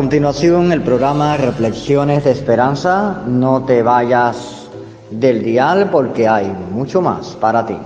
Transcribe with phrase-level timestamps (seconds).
[0.00, 3.22] A continuación, el programa Reflexiones de Esperanza.
[3.26, 4.66] No te vayas
[5.10, 7.76] del dial porque hay mucho más para ti.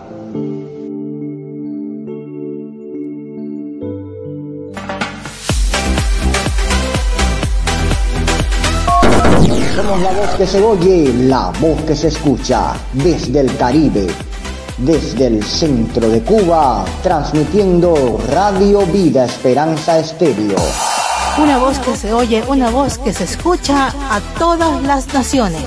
[9.75, 14.07] Somos la voz que se oye, la voz que se escucha desde el Caribe,
[14.79, 20.94] desde el centro de Cuba, transmitiendo Radio Vida Esperanza Estéreo.
[21.37, 25.65] Una voz que se oye, una voz que se escucha a todas las naciones.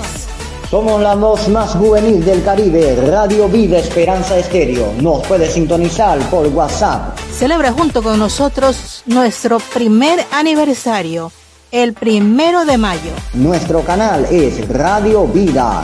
[0.70, 4.94] Somos la voz más juvenil del Caribe, Radio Vida Esperanza Estéreo.
[5.02, 7.18] Nos puede sintonizar por WhatsApp.
[7.36, 11.30] Celebra junto con nosotros nuestro primer aniversario,
[11.70, 13.10] el primero de mayo.
[13.34, 15.82] Nuestro canal es Radio Vida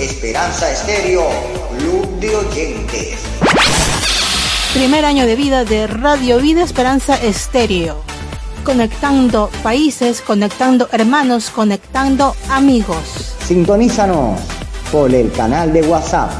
[0.00, 1.28] Esperanza Estéreo,
[1.78, 3.20] Club de Oyentes.
[4.74, 8.11] Primer año de vida de Radio Vida Esperanza Estéreo
[8.62, 13.36] conectando países, conectando hermanos, conectando amigos.
[13.46, 14.40] Sintonízanos
[14.90, 16.30] por el canal de WhatsApp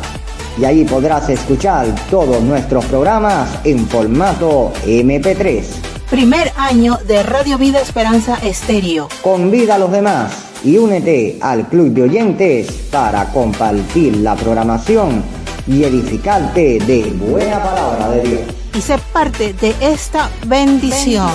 [0.58, 5.64] y ahí podrás escuchar todos nuestros programas en formato MP3.
[6.10, 9.08] Primer año de Radio Vida Esperanza Estéreo.
[9.22, 15.22] Convida a los demás y únete al club de oyentes para compartir la programación
[15.66, 18.40] y edificarte de buena palabra de Dios.
[18.74, 21.30] Y ser parte de esta bendición.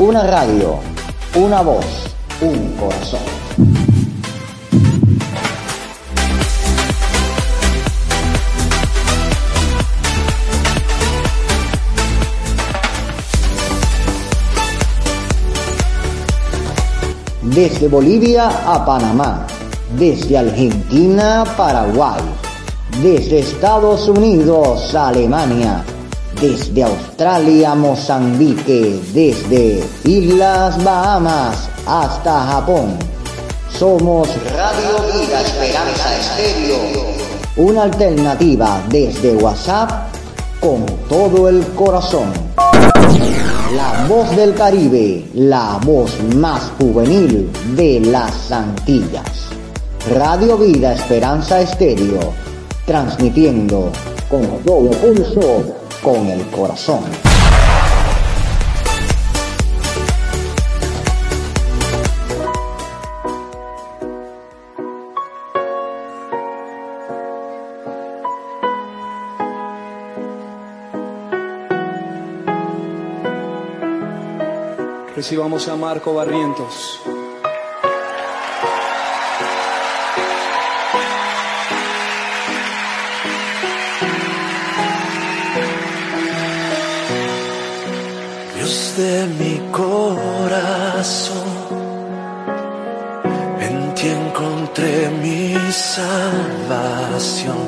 [0.00, 0.78] Una radio,
[1.34, 1.84] una voz,
[2.40, 3.18] un corazón.
[17.42, 19.48] Desde Bolivia a Panamá,
[19.98, 22.20] desde Argentina a Paraguay,
[23.02, 25.84] desde Estados Unidos a Alemania,
[26.40, 32.96] desde Australia Mozambique, desde Islas Bahamas hasta Japón.
[33.76, 36.78] Somos Radio Vida Esperanza Estéreo,
[37.56, 39.90] una alternativa desde WhatsApp
[40.60, 42.32] con todo el corazón.
[43.74, 49.48] La voz del Caribe, la voz más juvenil de las Antillas.
[50.14, 52.32] Radio Vida Esperanza Estéreo,
[52.86, 53.90] transmitiendo
[54.30, 57.04] con todo pulso con el corazón.
[75.16, 77.00] Recibamos a Marco Barrientos.
[90.48, 91.48] Corazón,
[93.60, 97.64] en ti encontré mi salvación.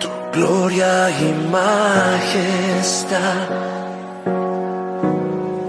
[0.00, 3.48] Tu gloria y majestad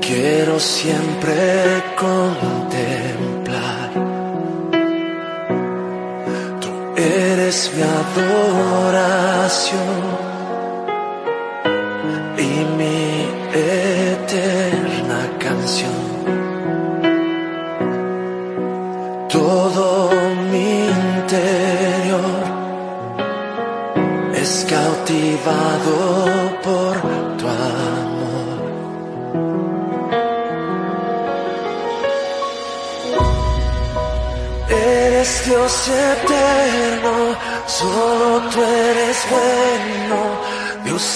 [0.01, 3.89] quiero siempre contemplar.
[6.61, 9.07] Tú eres mi adoración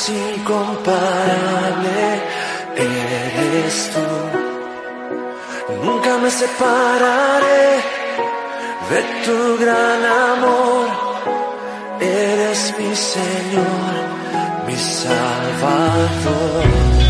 [0.07, 2.21] Dios incomparable,
[2.75, 3.99] eres tú.
[5.83, 7.83] Nunca me separaré
[8.89, 10.87] de tu gran amor,
[11.99, 13.93] eres mi Señor,
[14.65, 17.00] mi Salvador.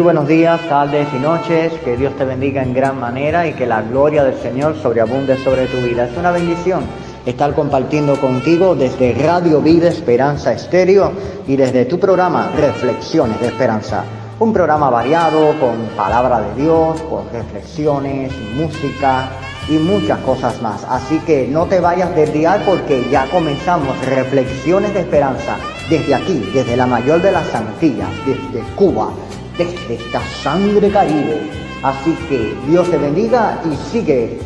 [0.00, 1.74] Muy buenos días, tardes y noches.
[1.84, 5.66] Que Dios te bendiga en gran manera y que la gloria del Señor sobreabunde sobre
[5.66, 6.06] tu vida.
[6.06, 6.84] Es una bendición
[7.26, 11.12] estar compartiendo contigo desde Radio Vida Esperanza Estéreo
[11.46, 14.02] y desde tu programa Reflexiones de Esperanza.
[14.38, 19.28] Un programa variado con palabra de Dios, con reflexiones, música
[19.68, 20.82] y muchas cosas más.
[20.84, 25.58] Así que no te vayas del dial porque ya comenzamos Reflexiones de Esperanza
[25.90, 29.10] desde aquí, desde la mayor de las Antillas, desde Cuba,
[29.56, 31.42] desde esta sangre caribe.
[31.82, 34.38] Así que Dios te bendiga y sigue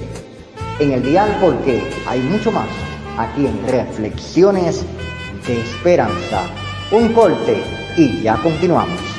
[0.78, 2.68] en el dial porque hay mucho más
[3.18, 4.84] aquí en Reflexiones
[5.46, 6.42] de Esperanza.
[6.90, 7.62] Un corte
[7.96, 9.13] y ya continuamos.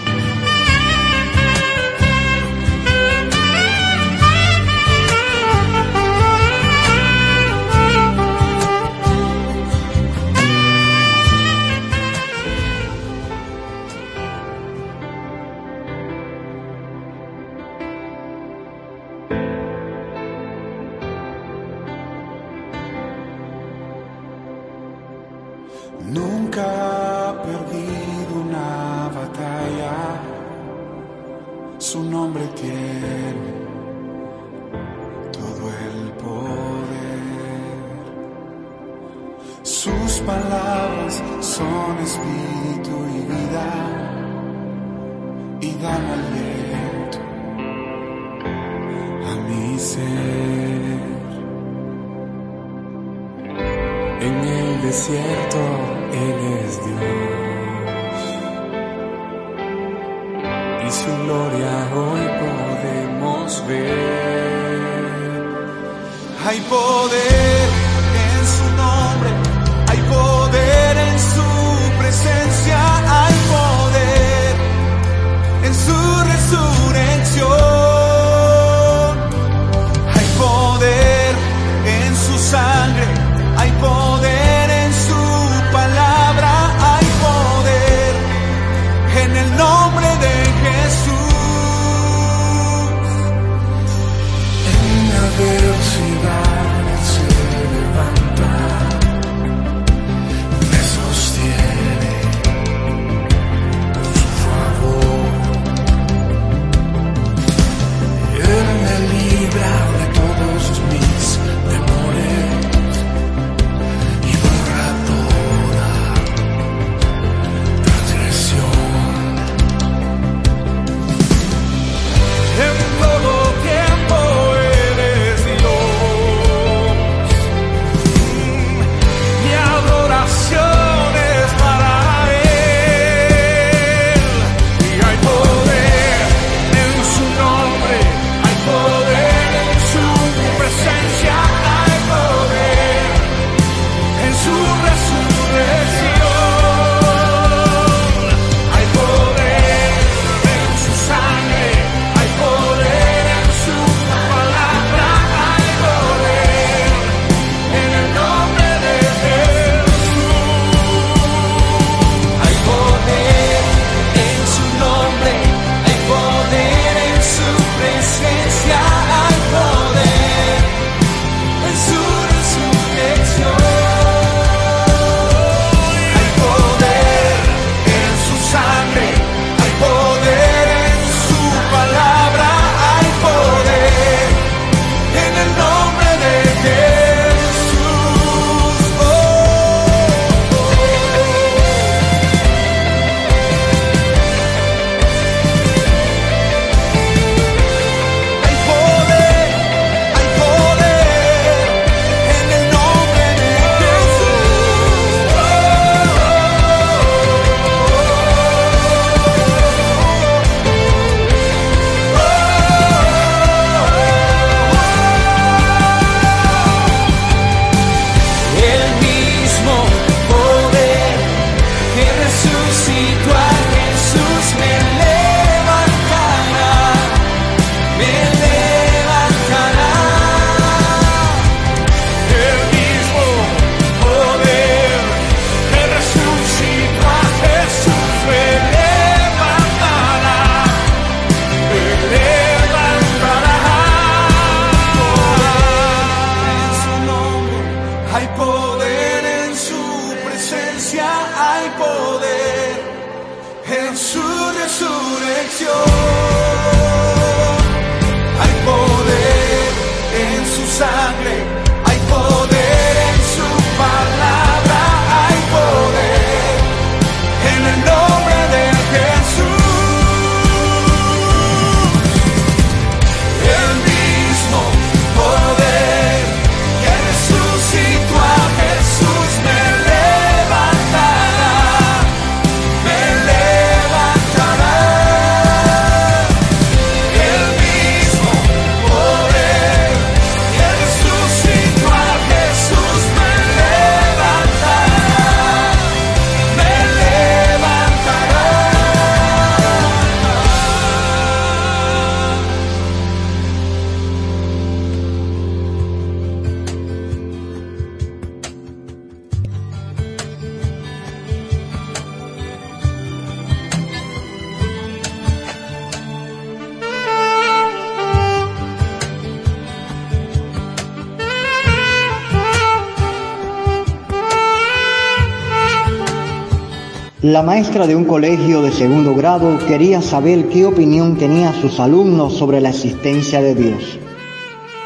[327.26, 332.38] La maestra de un colegio de segundo grado quería saber qué opinión tenían sus alumnos
[332.38, 333.98] sobre la existencia de Dios.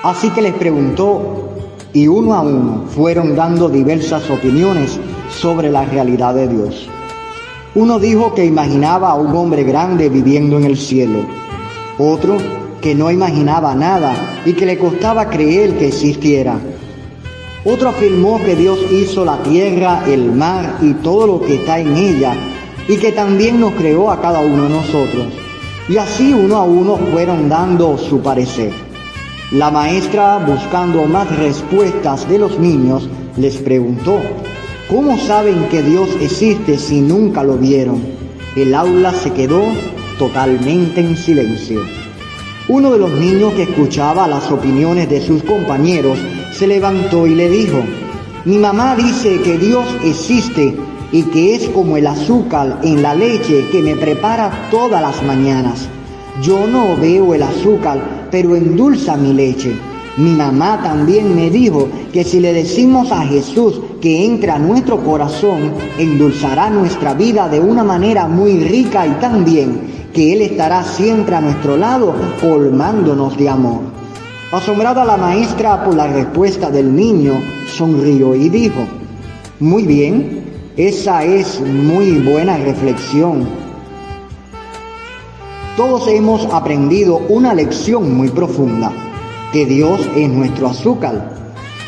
[0.03, 1.49] Así que les preguntó
[1.91, 4.97] y uno a uno fueron dando diversas opiniones
[5.29, 6.87] sobre la realidad de Dios.
[7.75, 11.19] Uno dijo que imaginaba a un hombre grande viviendo en el cielo.
[11.97, 12.37] Otro
[12.79, 14.13] que no imaginaba nada
[14.45, 16.57] y que le costaba creer que existiera.
[17.65, 21.95] Otro afirmó que Dios hizo la tierra, el mar y todo lo que está en
[21.97, 22.33] ella
[22.87, 25.27] y que también nos creó a cada uno de nosotros.
[25.89, 28.71] Y así uno a uno fueron dando su parecer.
[29.51, 34.21] La maestra, buscando más respuestas de los niños, les preguntó,
[34.87, 38.01] ¿cómo saben que Dios existe si nunca lo vieron?
[38.55, 39.63] El aula se quedó
[40.17, 41.81] totalmente en silencio.
[42.67, 46.19] Uno de los niños que escuchaba las opiniones de sus compañeros
[46.59, 47.77] se levantó y le dijo,
[48.43, 50.75] mi mamá dice que Dios existe
[51.09, 55.87] y que es como el azúcar en la leche que me prepara todas las mañanas.
[56.41, 59.73] Yo no veo el azúcar, pero endulza mi leche.
[60.17, 65.01] Mi mamá también me dijo que si le decimos a Jesús que entra a nuestro
[65.01, 71.37] corazón, endulzará nuestra vida de una manera muy rica y también que Él estará siempre
[71.37, 73.98] a nuestro lado, colmándonos de amor.
[74.51, 77.33] Asombrada la maestra por la respuesta del niño,
[77.67, 78.87] sonrió y dijo,
[79.59, 80.43] muy bien,
[80.75, 83.47] esa es muy buena reflexión.
[85.77, 88.91] Todos hemos aprendido una lección muy profunda,
[89.53, 91.31] que Dios es nuestro azúcar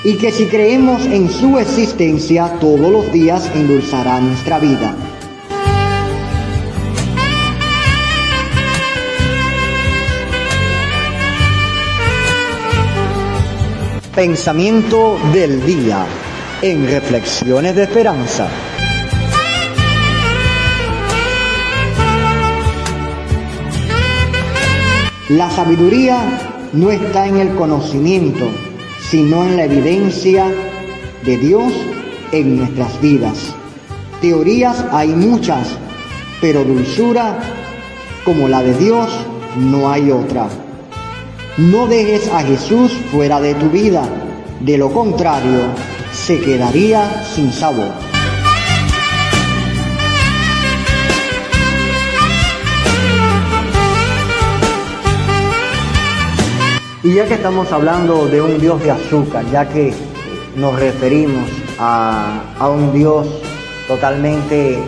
[0.04, 4.96] y que si creemos en su existencia todos los días endulzará nuestra vida.
[14.22, 16.06] Pensamiento del día
[16.62, 18.48] en Reflexiones de Esperanza.
[25.30, 28.48] La sabiduría no está en el conocimiento,
[29.10, 30.46] sino en la evidencia
[31.26, 31.74] de Dios
[32.32, 33.56] en nuestras vidas.
[34.22, 35.68] Teorías hay muchas,
[36.40, 37.40] pero dulzura
[38.24, 39.10] como la de Dios
[39.58, 40.48] no hay otra.
[41.58, 44.08] No dejes a Jesús fuera de tu vida,
[44.62, 45.60] de lo contrario,
[46.14, 47.92] se quedaría sin sabor.
[57.04, 59.94] Y ya que estamos hablando de un Dios de azúcar, ya que
[60.56, 63.28] nos referimos a, a un Dios
[63.90, 64.80] totalmente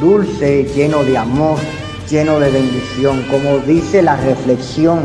[0.00, 1.56] dulce, lleno de amor,
[2.10, 5.02] lleno de bendición, como dice la reflexión,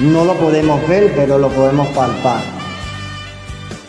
[0.00, 2.42] no lo podemos ver, pero lo podemos palpar.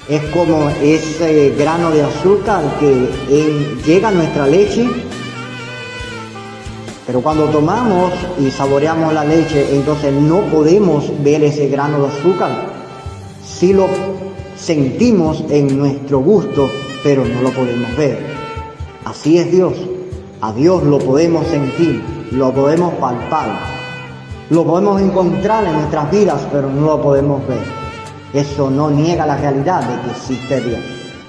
[0.10, 3.08] Es como ese grano de azúcar que
[3.86, 4.88] llega a nuestra leche
[7.06, 12.72] pero cuando tomamos y saboreamos la leche, entonces no podemos ver ese grano de azúcar.
[13.46, 13.88] Sí lo
[14.56, 16.70] sentimos en nuestro gusto,
[17.04, 18.20] pero no lo podemos ver.
[19.04, 19.74] Así es Dios.
[20.40, 23.50] A Dios lo podemos sentir, lo podemos palpar,
[24.54, 27.64] lo podemos encontrar en nuestras vidas, pero no lo podemos ver.
[28.34, 30.80] Eso no niega la realidad de que existe Dios.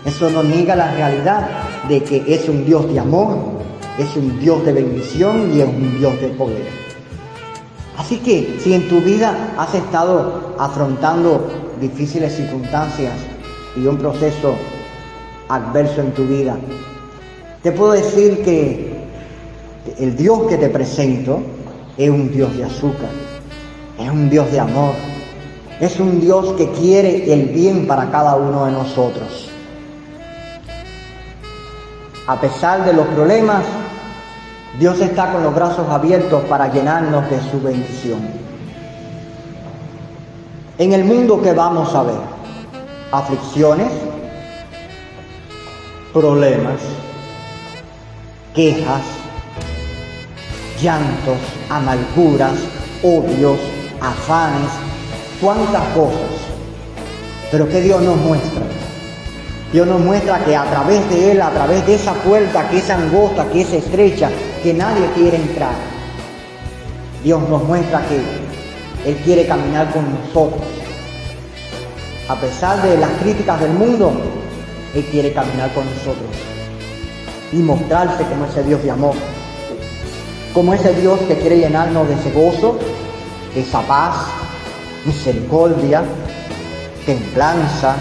[0.04, 1.48] Eso no niega la realidad
[1.88, 3.38] de que es un Dios de amor,
[3.98, 6.66] es un Dios de bendición y es un Dios de poder.
[7.96, 11.48] Así que si en tu vida has estado afrontando
[11.80, 13.14] difíciles circunstancias
[13.74, 14.54] y un proceso
[15.48, 16.58] adverso en tu vida,
[17.62, 18.92] te puedo decir que
[19.98, 21.40] el Dios que te presento
[21.96, 23.10] es un Dios de azúcar,
[23.98, 24.94] es un Dios de amor,
[25.80, 29.48] es un Dios que quiere el bien para cada uno de nosotros.
[32.26, 33.64] A pesar de los problemas,
[34.78, 38.20] Dios está con los brazos abiertos para llenarnos de su bendición.
[40.78, 42.18] En el mundo que vamos a ver,
[43.12, 43.92] aflicciones,
[46.12, 46.80] problemas,
[48.54, 49.02] quejas,
[50.84, 52.54] llantos, amarguras,
[53.02, 53.58] odios,
[54.00, 54.70] afanes,
[55.40, 56.30] cuántas cosas.
[57.50, 58.62] Pero que Dios nos muestra
[59.74, 62.88] Dios nos muestra que a través de Él, a través de esa puerta que es
[62.88, 64.30] angosta, que es estrecha,
[64.62, 65.74] que nadie quiere entrar,
[67.24, 70.62] Dios nos muestra que Él quiere caminar con nosotros.
[72.28, 74.12] A pesar de las críticas del mundo,
[74.94, 76.30] Él quiere caminar con nosotros
[77.52, 79.16] y mostrarse como ese Dios de amor,
[80.54, 82.78] como ese Dios que quiere llenarnos de ese gozo,
[83.54, 84.14] de esa paz,
[85.04, 86.04] misericordia,
[87.04, 87.96] templanza,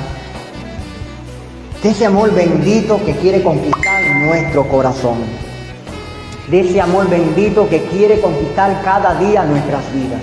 [1.82, 5.18] de ese amor bendito que quiere conquistar nuestro corazón.
[6.50, 10.22] De ese amor bendito que quiere conquistar cada día nuestras vidas.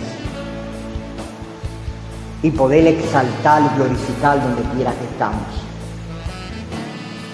[2.42, 5.42] Y poder exaltar y glorificar donde quiera que estamos.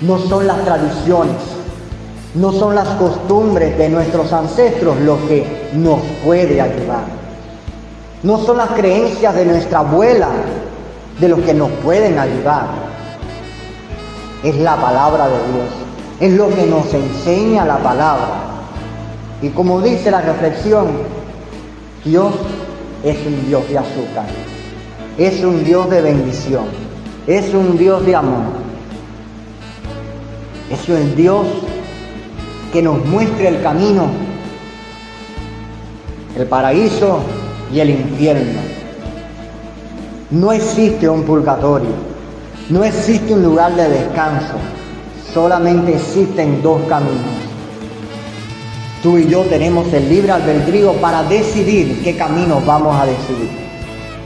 [0.01, 1.56] No son las tradiciones,
[2.37, 7.05] no son las costumbres de nuestros ancestros lo que nos puede ayudar.
[8.23, 10.29] No son las creencias de nuestra abuela
[11.19, 12.67] de los que nos pueden ayudar.
[14.45, 15.69] Es la palabra de Dios.
[16.21, 18.43] Es lo que nos enseña la palabra.
[19.41, 20.89] Y como dice la reflexión,
[22.05, 22.35] Dios
[23.03, 24.27] es un Dios de azúcar.
[25.17, 26.67] Es un Dios de bendición.
[27.27, 28.45] Es un Dios de amor.
[30.71, 31.47] Es un Dios
[32.73, 34.07] que nos muestra el camino,
[36.37, 37.21] el paraíso
[37.73, 38.61] y el infierno.
[40.31, 41.91] No existe un purgatorio,
[42.71, 44.55] no existe un lugar de descanso,
[45.33, 47.47] solamente existen dos caminos.
[49.03, 53.51] Tú y yo tenemos el libre albedrío para decidir qué camino vamos a decidir,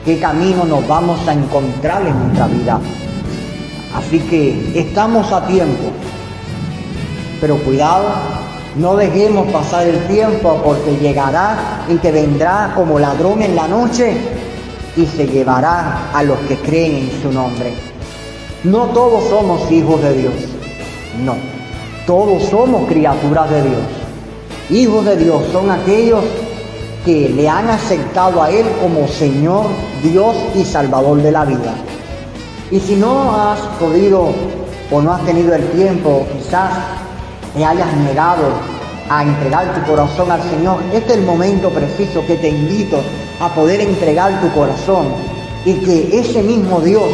[0.05, 2.81] qué camino nos vamos a encontrar en nuestra vida.
[3.95, 5.91] Así que estamos a tiempo,
[7.41, 8.07] pero cuidado
[8.77, 14.17] no dejemos pasar el tiempo porque llegará y que vendrá como ladrón en la noche
[14.97, 17.75] y se llevará a los que creen en su nombre.
[18.63, 20.35] No todos somos hijos de Dios,
[21.25, 21.35] no,
[22.07, 23.83] todos somos criaturas de Dios.
[24.71, 26.23] Hijos de Dios son aquellos
[27.05, 29.67] que le han aceptado a Él como Señor,
[30.03, 31.75] Dios y Salvador de la vida.
[32.71, 34.29] Y si no has podido
[34.93, 36.71] o no has tenido el tiempo, quizás
[37.55, 38.45] te hayas negado
[39.09, 43.01] a entregar tu corazón al Señor, este es el momento preciso que te invito
[43.41, 45.07] a poder entregar tu corazón
[45.65, 47.09] y que ese mismo Dios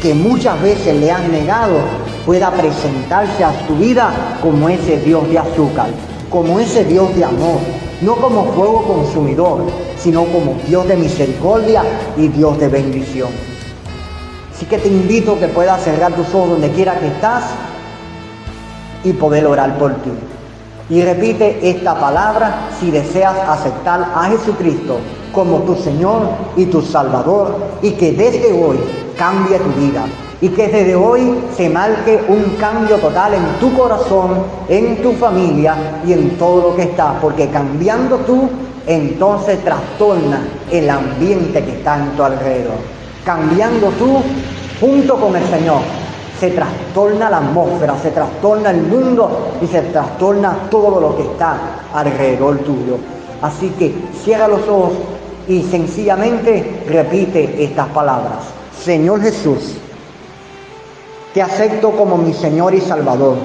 [0.00, 1.76] que muchas veces le has negado
[2.24, 5.88] pueda presentarse a tu vida como ese Dios de azúcar,
[6.30, 7.58] como ese Dios de amor,
[8.00, 9.66] no como fuego consumidor,
[9.98, 11.82] sino como Dios de misericordia
[12.16, 13.28] y Dios de bendición.
[14.54, 17.44] Así que te invito a que puedas cerrar tus ojos donde quiera que estás
[19.04, 20.10] y poder orar por ti.
[20.90, 24.98] Y repite esta palabra si deseas aceptar a Jesucristo
[25.32, 26.22] como tu Señor
[26.56, 28.78] y tu Salvador y que desde hoy
[29.16, 30.04] cambie tu vida
[30.42, 35.76] y que desde hoy se marque un cambio total en tu corazón, en tu familia
[36.04, 38.50] y en todo lo que está, porque cambiando tú,
[38.86, 42.74] entonces trastorna el ambiente que está en tu alrededor.
[43.24, 44.20] Cambiando tú
[44.80, 45.80] junto con el Señor,
[46.42, 51.56] se trastorna la atmósfera, se trastorna el mundo y se trastorna todo lo que está
[51.94, 52.96] alrededor tuyo.
[53.40, 54.94] Así que cierra los ojos
[55.46, 58.38] y sencillamente repite estas palabras.
[58.76, 59.76] Señor Jesús,
[61.32, 63.36] te acepto como mi Señor y Salvador.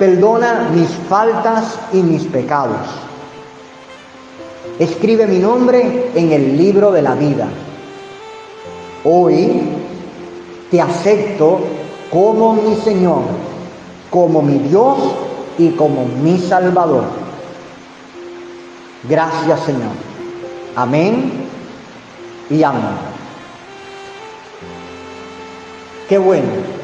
[0.00, 2.88] Perdona mis faltas y mis pecados.
[4.80, 7.46] Escribe mi nombre en el libro de la vida.
[9.04, 9.78] Hoy
[10.70, 11.60] te acepto
[12.10, 13.22] como mi Señor,
[14.10, 14.98] como mi Dios
[15.58, 17.04] y como mi Salvador.
[19.08, 19.92] Gracias Señor.
[20.76, 21.46] Amén
[22.50, 23.08] y amén.
[26.08, 26.77] Qué bueno.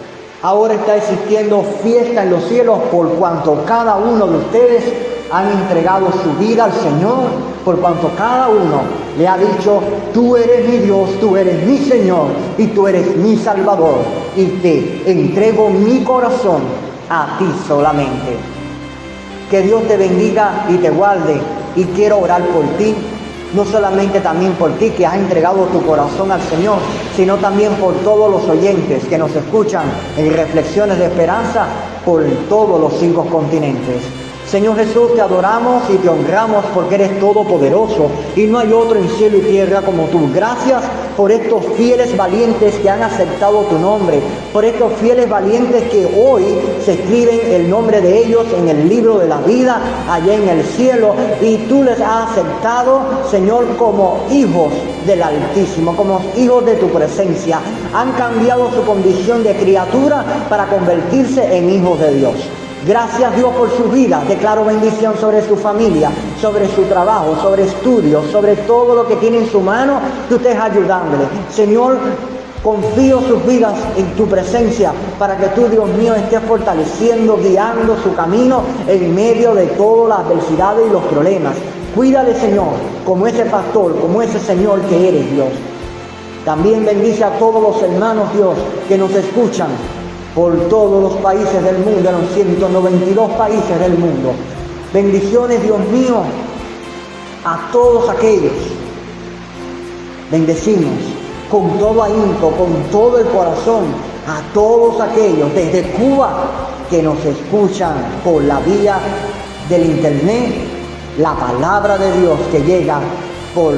[0.45, 4.85] Ahora está existiendo fiesta en los cielos por cuanto cada uno de ustedes
[5.33, 7.31] han entregado su vida al Señor,
[7.65, 8.83] por cuanto cada uno
[9.17, 9.81] le ha dicho,
[10.13, 12.27] tú eres mi Dios, tú eres mi Señor
[12.59, 14.01] y tú eres mi Salvador
[14.37, 16.61] y te entrego mi corazón
[17.09, 18.37] a ti solamente.
[19.51, 21.41] Que Dios te bendiga y te guarde
[21.75, 22.95] y quiero orar por ti,
[23.55, 26.79] no solamente también por ti que has entregado tu corazón al Señor,
[27.17, 29.85] sino también por todos los oyentes que nos escuchan
[30.17, 31.67] en reflexiones de esperanza
[32.05, 34.03] por todos los cinco continentes.
[34.47, 39.09] Señor Jesús, te adoramos y te honramos porque eres todopoderoso y no hay otro en
[39.09, 40.31] cielo y tierra como tú.
[40.33, 40.83] Gracias
[41.17, 44.21] por estos fieles valientes que han aceptado tu nombre,
[44.53, 46.45] por estos fieles valientes que hoy
[46.85, 50.65] se escriben el nombre de ellos en el libro de la vida allá en el
[50.65, 53.01] cielo y tú les has aceptado,
[53.31, 54.73] Señor, como hijos
[55.07, 57.61] del Altísimo, como hijos de tu presencia.
[57.95, 62.35] Han cambiado su condición de criatura para convertirse en hijos de Dios.
[62.87, 64.23] Gracias Dios por su vida.
[64.29, 69.39] Declaro bendición sobre su familia, sobre su trabajo, sobre estudios, sobre todo lo que tiene
[69.39, 71.25] en su mano que usted es ayudándole.
[71.51, 71.97] Señor,
[72.63, 78.15] confío sus vidas en tu presencia para que tú, Dios mío, estés fortaleciendo, guiando su
[78.15, 81.55] camino en medio de todas las adversidades y los problemas.
[81.95, 82.75] Cuídale, Señor,
[83.07, 85.49] como ese pastor, como ese Señor que eres, Dios.
[86.45, 88.55] También bendice a todos los hermanos, Dios,
[88.89, 89.69] que nos escuchan
[90.35, 94.33] por todos los países del mundo, en los 192 países del mundo.
[94.93, 96.23] Bendiciones, Dios mío,
[97.45, 98.53] a todos aquellos.
[100.31, 100.93] Bendecimos
[101.51, 103.85] con todo ahínco, con todo el corazón,
[104.27, 106.47] a todos aquellos desde Cuba
[106.91, 107.95] que nos escuchan
[108.25, 108.99] por la vía
[109.69, 110.55] del internet,
[111.19, 112.99] la palabra de Dios que llega
[113.55, 113.75] por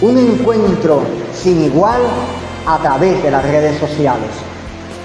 [0.00, 1.00] un encuentro
[1.32, 2.00] sin igual
[2.66, 4.30] a través de las redes sociales.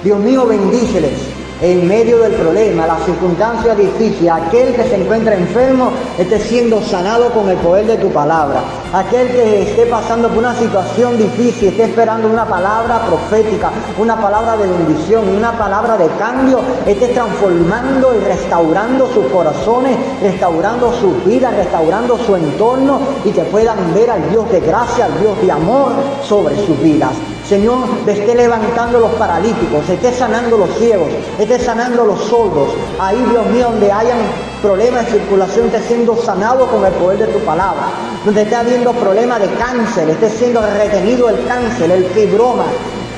[0.04, 5.92] Dios mío, bendíceles en medio del problema, la circunstancia difícil, aquel que se encuentra enfermo
[6.18, 8.62] esté siendo sanado con el poder de tu palabra.
[8.94, 14.56] Aquel que esté pasando por una situación difícil, esté esperando una palabra profética, una palabra
[14.56, 21.56] de bendición, una palabra de cambio, esté transformando y restaurando sus corazones, restaurando sus vidas,
[21.56, 25.92] restaurando su entorno y que puedan ver al Dios de gracia, al Dios de amor
[26.22, 27.14] sobre sus vidas.
[27.48, 31.08] Señor, esté levantando los paralíticos, esté sanando los ciegos,
[31.40, 32.70] esté sanando los sordos.
[33.00, 34.18] Ahí, Dios mío, donde hayan
[34.62, 37.88] problemas de circulación, esté siendo sanado con el poder de tu palabra.
[38.26, 42.66] Donde esté habiendo problemas de cáncer, esté siendo retenido el cáncer, el fibroma,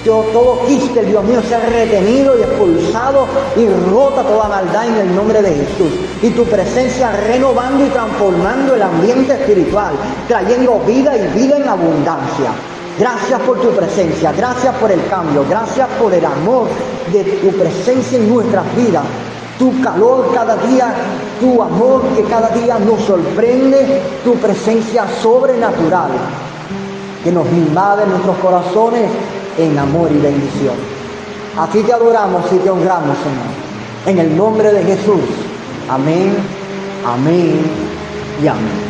[0.05, 5.41] todo quiste, Dios mío, sea retenido y expulsado y rota toda maldad en el nombre
[5.41, 5.91] de Jesús.
[6.21, 9.93] Y tu presencia renovando y transformando el ambiente espiritual,
[10.27, 12.51] trayendo vida y vida en abundancia.
[12.99, 16.67] Gracias por tu presencia, gracias por el cambio, gracias por el amor
[17.13, 19.05] de tu presencia en nuestras vidas.
[19.57, 20.93] Tu calor cada día,
[21.39, 26.11] tu amor que cada día nos sorprende, tu presencia sobrenatural
[27.23, 29.09] que nos invade nuestros corazones
[29.57, 30.75] en amor y bendición.
[31.57, 33.49] Así te adoramos y te honramos, Señor.
[34.07, 35.21] En el nombre de Jesús.
[35.89, 36.35] Amén,
[37.05, 37.61] amén
[38.43, 38.88] y amén.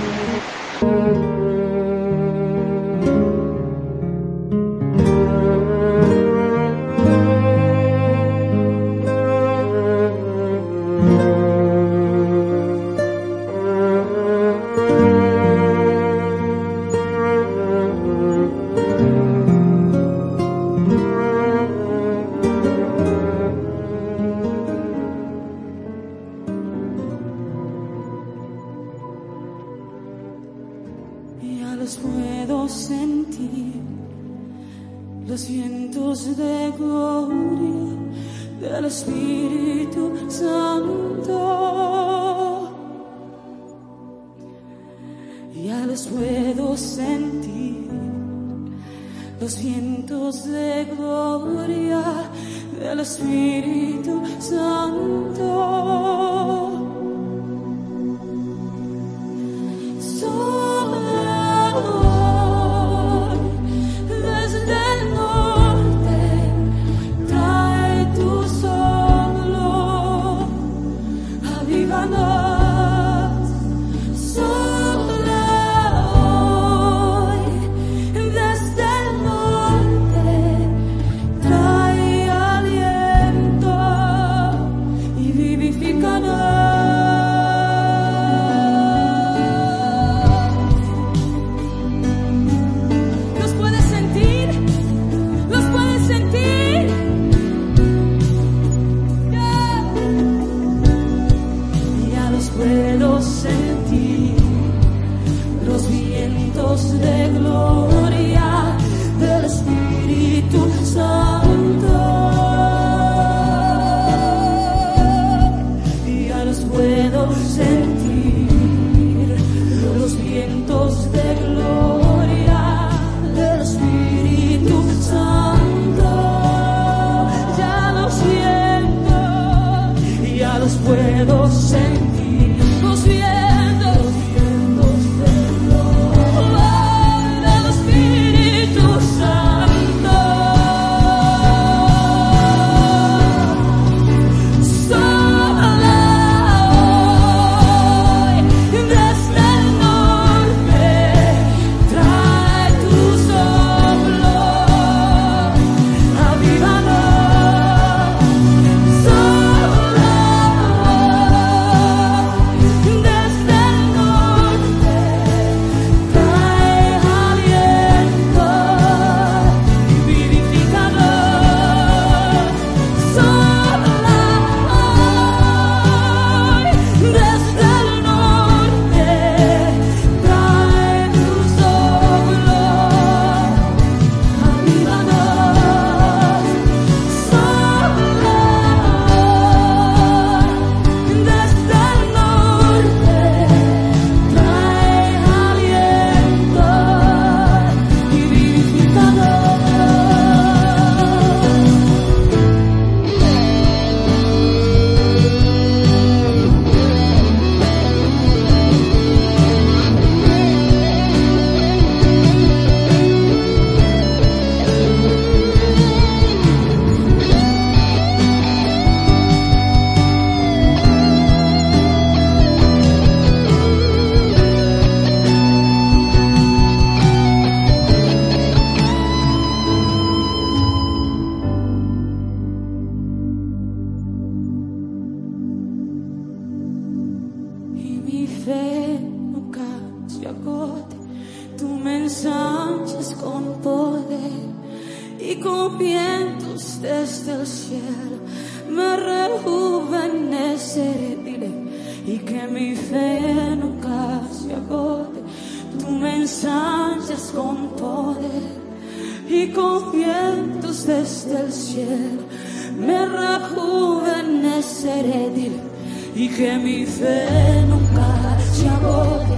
[266.49, 269.37] que mi fe nunca se agode,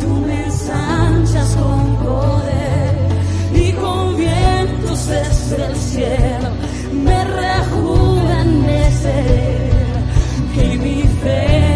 [0.00, 2.94] tú me ensanchas con poder
[3.54, 6.50] y con vientos desde el cielo
[7.04, 8.90] me rejuvenecer
[10.54, 11.67] que mi fe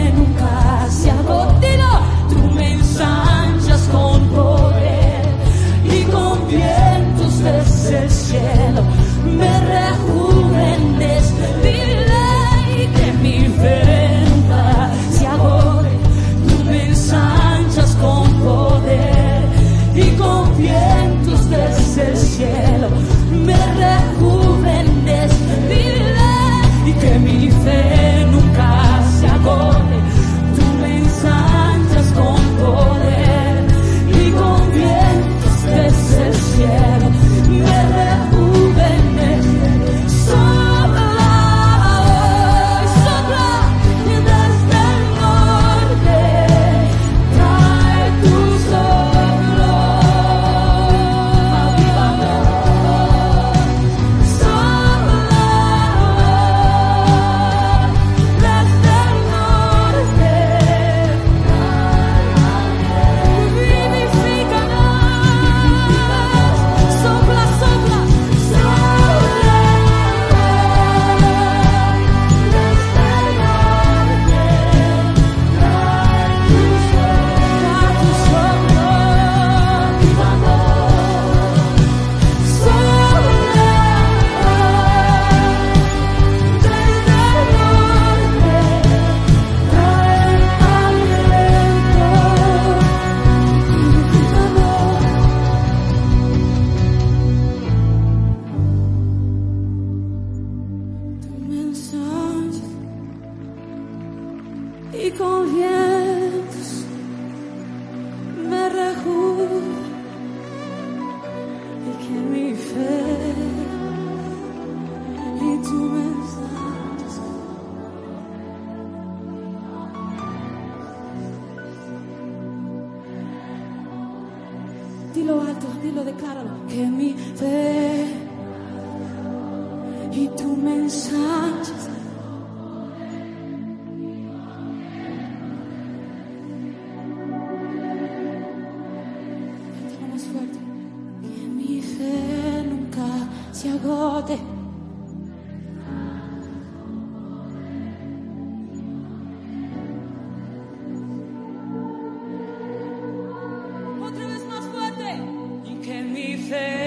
[156.53, 156.82] say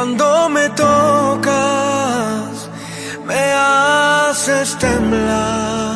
[0.00, 2.70] cuando me tocas,
[3.26, 5.90] me haces temblar.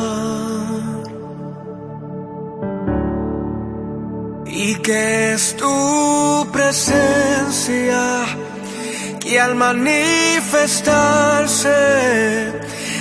[4.45, 8.25] Y que es tu presencia
[9.21, 11.73] que al manifestarse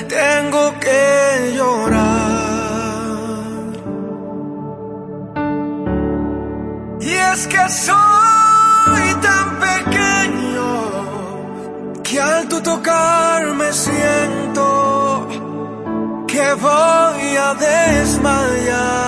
[0.08, 2.14] tengo que llorar.
[6.98, 8.03] Y es que soy
[12.64, 15.28] tocarme siento
[16.26, 19.04] que voy a desmayar.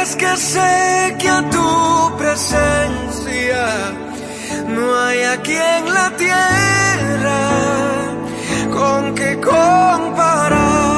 [0.00, 3.66] Es que sé que a tu presencia
[4.74, 7.40] no hay aquí en la tierra
[8.76, 10.97] con que comparar.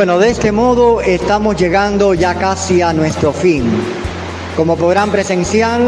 [0.00, 3.70] Bueno, de este modo estamos llegando ya casi a nuestro fin.
[4.56, 5.78] Como podrán presenciar,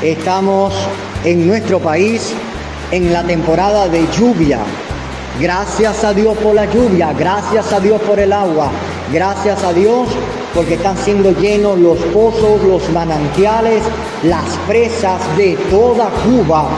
[0.00, 0.72] estamos
[1.22, 2.32] en nuestro país
[2.90, 4.60] en la temporada de lluvia.
[5.38, 8.70] Gracias a Dios por la lluvia, gracias a Dios por el agua,
[9.12, 10.08] gracias a Dios
[10.54, 13.82] porque están siendo llenos los pozos, los manantiales,
[14.22, 16.70] las presas de toda Cuba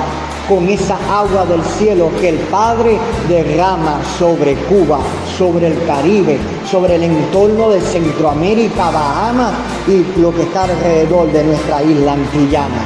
[0.49, 4.99] con esa agua del cielo que el Padre derrama sobre Cuba,
[5.37, 6.39] sobre el Caribe,
[6.69, 9.53] sobre el entorno de Centroamérica, Bahamas
[9.87, 12.83] y lo que está alrededor de nuestra isla antillana.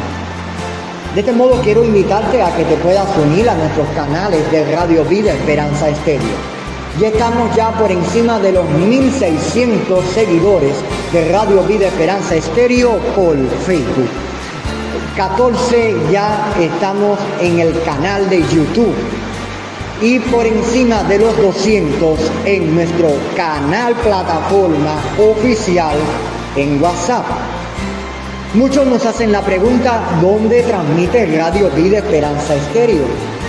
[1.15, 5.05] De este modo quiero invitarte a que te puedas unir a nuestros canales de Radio
[5.05, 6.53] Vida Esperanza Estéreo.
[6.99, 10.75] Ya estamos ya por encima de los 1600 seguidores
[11.13, 13.37] de Radio Vida Esperanza Estéreo por
[13.67, 14.22] Facebook.
[15.17, 18.95] 14 ya estamos en el canal de YouTube
[20.01, 25.97] y por encima de los 200 en nuestro canal plataforma oficial
[26.57, 27.27] en WhatsApp.
[28.55, 33.05] Muchos nos hacen la pregunta, ¿dónde transmite Radio Vida Esperanza Estéreo?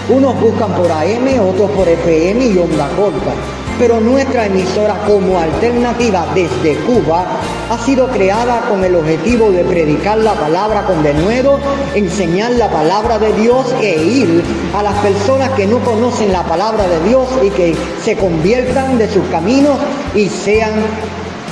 [0.09, 3.33] Unos buscan por AM, otros por FM y onda corta.
[3.79, 7.25] Pero nuestra emisora como alternativa desde Cuba
[7.69, 11.59] ha sido creada con el objetivo de predicar la palabra con denuedo,
[11.95, 14.43] enseñar la palabra de Dios e ir
[14.75, 19.09] a las personas que no conocen la palabra de Dios y que se conviertan de
[19.09, 19.77] sus caminos
[20.15, 20.73] y sean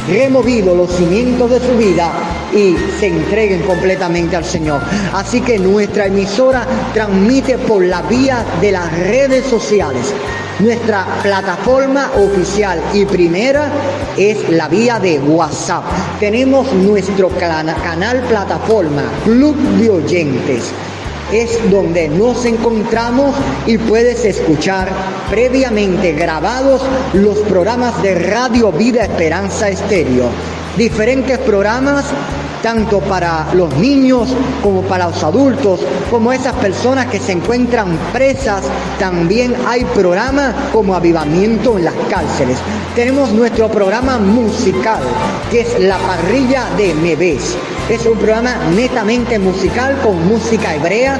[0.07, 2.11] removidos los cimientos de su vida
[2.53, 4.81] y se entreguen completamente al Señor.
[5.13, 10.13] Así que nuestra emisora transmite por la vía de las redes sociales.
[10.59, 13.69] Nuestra plataforma oficial y primera
[14.17, 15.83] es la vía de WhatsApp.
[16.19, 20.71] Tenemos nuestro canal plataforma Club de Oyentes
[21.31, 23.33] es donde nos encontramos
[23.65, 24.89] y puedes escuchar
[25.29, 26.81] previamente grabados
[27.13, 30.25] los programas de Radio Vida Esperanza Estéreo.
[30.77, 32.05] Diferentes programas
[32.61, 34.29] tanto para los niños
[34.63, 38.63] como para los adultos, como esas personas que se encuentran presas.
[38.99, 42.57] También hay programas como Avivamiento en las cárceles.
[42.95, 45.01] Tenemos nuestro programa musical,
[45.49, 47.57] que es La Parrilla de Mebes.
[47.89, 51.19] Es un programa netamente musical con música hebrea,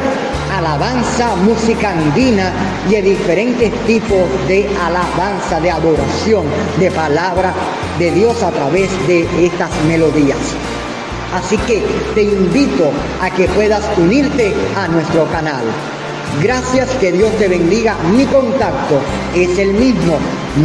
[0.57, 2.51] alabanza, música andina
[2.87, 6.45] y de diferentes tipos de alabanza, de adoración,
[6.79, 7.53] de palabra
[7.99, 10.37] de Dios a través de estas melodías.
[11.34, 11.82] Así que
[12.13, 15.63] te invito a que puedas unirte a nuestro canal.
[16.41, 17.95] Gracias, que Dios te bendiga.
[18.15, 18.99] Mi contacto
[19.36, 20.17] es el mismo,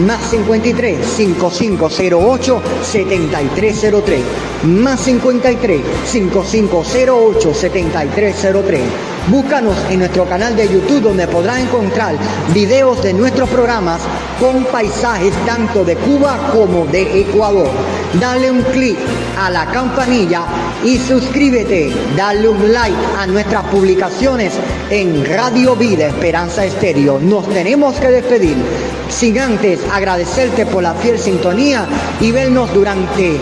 [0.06, 4.20] más 53 5508 7303.
[4.64, 8.82] Más 53 5508 7303.
[9.28, 12.14] Búscanos en nuestro canal de YouTube donde podrás encontrar
[12.54, 14.00] videos de nuestros programas
[14.38, 17.68] con paisajes tanto de Cuba como de Ecuador.
[18.20, 18.96] Dale un clic
[19.36, 20.44] a la campanilla
[20.84, 21.92] y suscríbete.
[22.16, 24.52] Dale un like a nuestras publicaciones
[24.90, 27.18] en Radio Vida Esperanza Estéreo.
[27.18, 28.56] Nos tenemos que despedir
[29.08, 31.84] sin antes agradecerte por la fiel sintonía
[32.20, 33.40] y vernos durante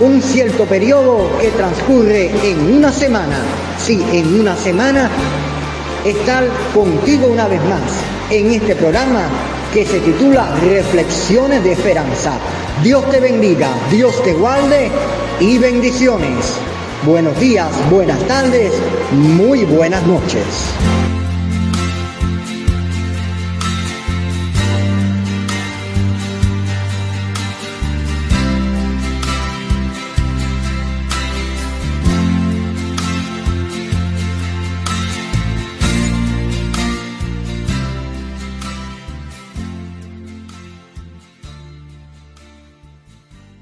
[0.00, 3.38] un cierto periodo que transcurre en una semana.
[3.84, 5.10] Sí, en una semana
[6.06, 7.82] estar contigo una vez más
[8.30, 9.28] en este programa
[9.74, 12.32] que se titula Reflexiones de Esperanza.
[12.82, 14.90] Dios te bendiga, Dios te guarde
[15.38, 16.54] y bendiciones.
[17.04, 18.72] Buenos días, buenas tardes,
[19.12, 20.46] muy buenas noches.